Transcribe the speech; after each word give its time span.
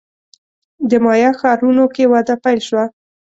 د 0.89 0.91
مایا 1.05 1.31
ښارونو 1.39 1.85
کې 1.95 2.03
وده 2.13 2.35
پیل 2.43 2.59
شوه. 2.67 2.83